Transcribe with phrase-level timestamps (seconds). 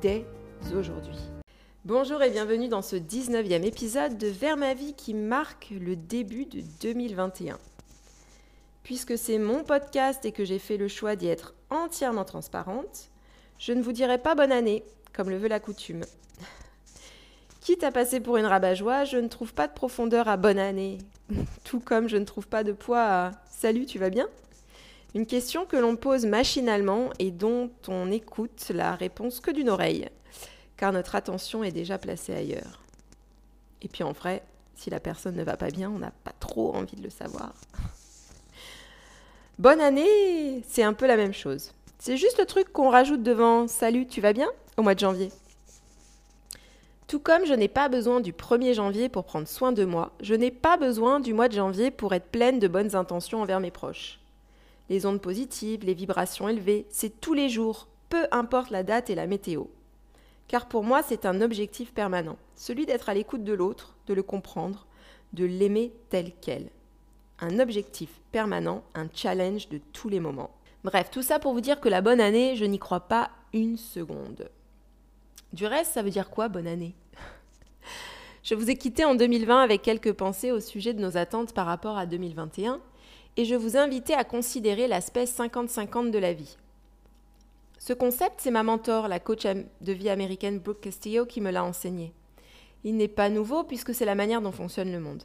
[0.00, 0.26] dès
[0.76, 1.18] aujourd'hui.
[1.84, 6.46] Bonjour et bienvenue dans ce 19e épisode de Vers ma vie qui marque le début
[6.46, 7.58] de 2021.
[8.82, 13.10] Puisque c'est mon podcast et que j'ai fait le choix d'y être entièrement transparente,
[13.58, 16.04] je ne vous dirai pas bonne année, comme le veut la coutume.
[17.60, 20.98] Quitte à passer pour une rabat-joie, je ne trouve pas de profondeur à bonne année,
[21.64, 24.28] tout comme je ne trouve pas de poids à Salut, tu vas bien?
[25.14, 30.08] Une question que l'on pose machinalement et dont on écoute la réponse que d'une oreille,
[30.76, 32.80] car notre attention est déjà placée ailleurs.
[33.82, 34.42] Et puis en vrai,
[34.74, 37.52] si la personne ne va pas bien, on n'a pas trop envie de le savoir.
[39.58, 41.72] Bonne année, c'est un peu la même chose.
[41.98, 44.48] C'est juste le truc qu'on rajoute devant Salut, tu vas bien?
[44.78, 45.30] au mois de janvier.
[47.06, 50.34] Tout comme je n'ai pas besoin du 1er janvier pour prendre soin de moi, je
[50.34, 53.70] n'ai pas besoin du mois de janvier pour être pleine de bonnes intentions envers mes
[53.70, 54.21] proches.
[54.92, 59.14] Les ondes positives, les vibrations élevées, c'est tous les jours, peu importe la date et
[59.14, 59.64] la météo.
[60.48, 64.22] Car pour moi, c'est un objectif permanent, celui d'être à l'écoute de l'autre, de le
[64.22, 64.86] comprendre,
[65.32, 66.68] de l'aimer tel quel.
[67.40, 70.50] Un objectif permanent, un challenge de tous les moments.
[70.84, 73.78] Bref, tout ça pour vous dire que la bonne année, je n'y crois pas une
[73.78, 74.50] seconde.
[75.54, 76.94] Du reste, ça veut dire quoi, bonne année?
[78.42, 81.64] Je vous ai quitté en 2020 avec quelques pensées au sujet de nos attentes par
[81.64, 82.82] rapport à 2021
[83.36, 86.56] et je vous invitais à considérer l'aspect 50-50 de la vie.
[87.78, 91.64] Ce concept, c'est ma mentor, la coach de vie américaine Brooke Castillo, qui me l'a
[91.64, 92.12] enseigné.
[92.84, 95.24] Il n'est pas nouveau puisque c'est la manière dont fonctionne le monde.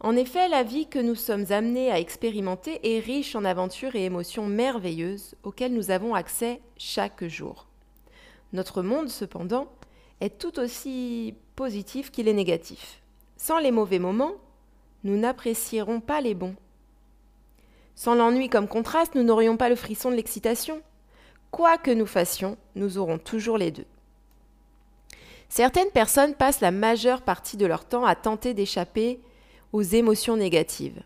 [0.00, 4.04] En effet, la vie que nous sommes amenés à expérimenter est riche en aventures et
[4.04, 7.66] émotions merveilleuses auxquelles nous avons accès chaque jour.
[8.52, 9.68] Notre monde, cependant,
[10.20, 13.00] est tout aussi positif qu'il est négatif.
[13.38, 14.34] Sans les mauvais moments,
[15.04, 16.56] nous n'apprécierons pas les bons.
[17.96, 20.80] Sans l'ennui comme contraste, nous n'aurions pas le frisson de l'excitation.
[21.50, 23.86] Quoi que nous fassions, nous aurons toujours les deux.
[25.48, 29.20] Certaines personnes passent la majeure partie de leur temps à tenter d'échapper
[29.72, 31.02] aux émotions négatives.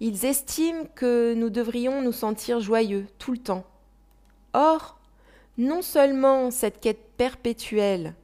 [0.00, 3.64] Ils estiment que nous devrions nous sentir joyeux tout le temps.
[4.54, 4.98] Or,
[5.58, 8.14] non seulement cette quête perpétuelle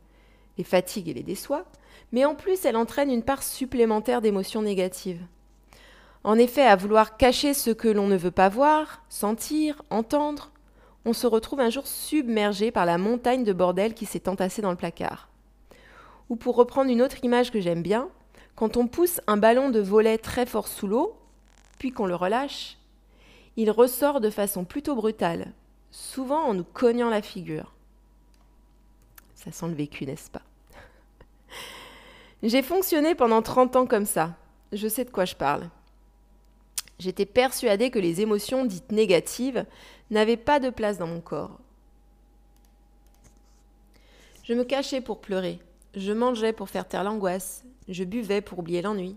[0.56, 1.66] les fatigue et les déçoit,
[2.12, 5.20] mais en plus elle entraîne une part supplémentaire d'émotions négatives.
[6.26, 10.50] En effet, à vouloir cacher ce que l'on ne veut pas voir, sentir, entendre,
[11.04, 14.72] on se retrouve un jour submergé par la montagne de bordel qui s'est entassée dans
[14.72, 15.28] le placard.
[16.28, 18.08] Ou pour reprendre une autre image que j'aime bien,
[18.56, 21.16] quand on pousse un ballon de volet très fort sous l'eau,
[21.78, 22.76] puis qu'on le relâche,
[23.56, 25.52] il ressort de façon plutôt brutale,
[25.92, 27.72] souvent en nous cognant la figure.
[29.36, 30.42] Ça sent le vécu, n'est-ce pas?
[32.42, 34.34] J'ai fonctionné pendant 30 ans comme ça.
[34.72, 35.70] Je sais de quoi je parle.
[36.98, 39.66] J'étais persuadée que les émotions dites négatives
[40.10, 41.58] n'avaient pas de place dans mon corps.
[44.44, 45.58] Je me cachais pour pleurer,
[45.94, 49.16] je mangeais pour faire taire l'angoisse, je buvais pour oublier l'ennui.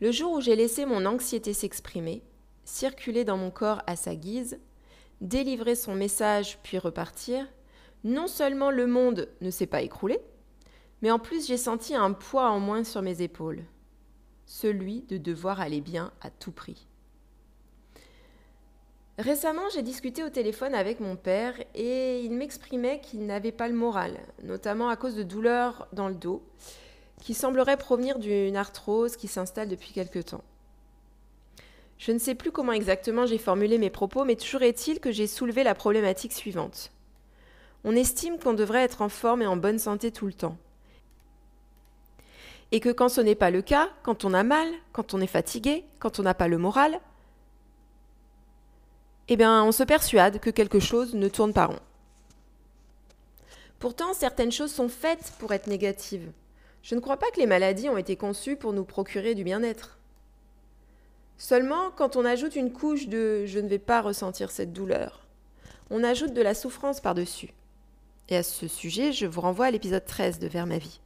[0.00, 2.22] Le jour où j'ai laissé mon anxiété s'exprimer,
[2.64, 4.58] circuler dans mon corps à sa guise,
[5.20, 7.46] délivrer son message puis repartir,
[8.04, 10.18] non seulement le monde ne s'est pas écroulé,
[11.00, 13.62] mais en plus j'ai senti un poids en moins sur mes épaules,
[14.52, 16.86] celui de devoir aller bien à tout prix.
[19.18, 23.74] Récemment, j'ai discuté au téléphone avec mon père et il m'exprimait qu'il n'avait pas le
[23.74, 26.42] moral, notamment à cause de douleurs dans le dos,
[27.22, 30.44] qui sembleraient provenir d'une arthrose qui s'installe depuis quelque temps.
[31.96, 35.26] Je ne sais plus comment exactement j'ai formulé mes propos, mais toujours est-il que j'ai
[35.26, 36.90] soulevé la problématique suivante.
[37.84, 40.58] On estime qu'on devrait être en forme et en bonne santé tout le temps.
[42.72, 45.26] Et que quand ce n'est pas le cas, quand on a mal, quand on est
[45.26, 47.00] fatigué, quand on n'a pas le moral,
[49.28, 51.78] eh bien, on se persuade que quelque chose ne tourne pas rond.
[53.78, 56.30] Pourtant, certaines choses sont faites pour être négatives.
[56.82, 59.98] Je ne crois pas que les maladies ont été conçues pour nous procurer du bien-être.
[61.38, 65.26] Seulement, quand on ajoute une couche de je ne vais pas ressentir cette douleur,
[65.90, 67.52] on ajoute de la souffrance par-dessus.
[68.28, 71.00] Et à ce sujet, je vous renvoie à l'épisode 13 de Vers ma vie.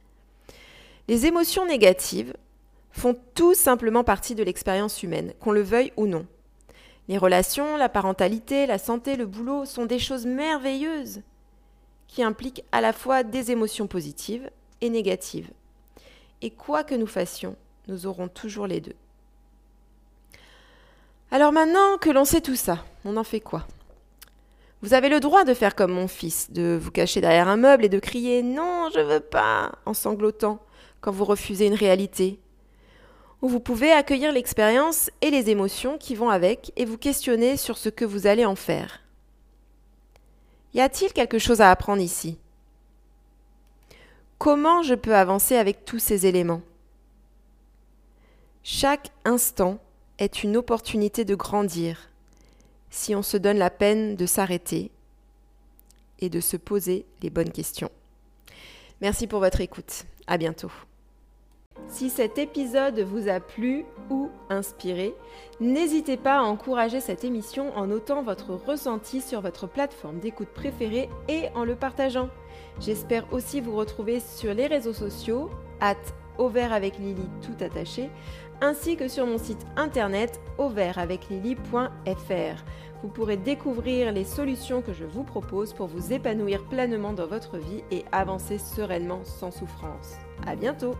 [1.07, 2.33] Les émotions négatives
[2.91, 6.25] font tout simplement partie de l'expérience humaine, qu'on le veuille ou non.
[7.07, 11.21] Les relations, la parentalité, la santé, le boulot sont des choses merveilleuses
[12.07, 14.49] qui implique à la fois des émotions positives
[14.81, 15.49] et négatives.
[16.41, 17.55] Et quoi que nous fassions,
[17.87, 18.95] nous aurons toujours les deux.
[21.31, 23.65] Alors maintenant que l'on sait tout ça, on en fait quoi?
[24.81, 27.85] Vous avez le droit de faire comme mon fils, de vous cacher derrière un meuble
[27.85, 30.59] et de crier Non, je veux pas en sanglotant
[31.07, 32.37] quand vous refusez une réalité.
[33.41, 37.77] Ou vous pouvez accueillir l'expérience et les émotions qui vont avec et vous questionner sur
[37.77, 38.99] ce que vous allez en faire.
[40.73, 42.37] Y a-t-il quelque chose à apprendre ici?
[44.37, 46.61] Comment je peux avancer avec tous ces éléments?
[48.61, 49.79] Chaque instant
[50.17, 52.09] est une opportunité de grandir
[52.89, 54.91] si on se donne la peine de s'arrêter
[56.19, 57.91] et de se poser les bonnes questions.
[58.99, 60.03] Merci pour votre écoute.
[60.27, 60.69] À bientôt.
[61.89, 65.15] Si cet épisode vous a plu ou inspiré,
[65.59, 71.09] n'hésitez pas à encourager cette émission en notant votre ressenti sur votre plateforme d'écoute préférée
[71.27, 72.29] et en le partageant.
[72.79, 75.49] J'espère aussi vous retrouver sur les réseaux sociaux,
[75.79, 75.95] at
[76.71, 78.09] avec Lily tout attaché,
[78.61, 82.63] ainsi que sur mon site internet auvertaveclily.fr.
[83.03, 87.57] Vous pourrez découvrir les solutions que je vous propose pour vous épanouir pleinement dans votre
[87.57, 90.15] vie et avancer sereinement sans souffrance.
[90.45, 90.95] À bientôt!